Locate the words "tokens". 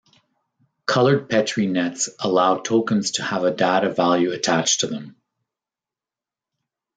2.57-3.11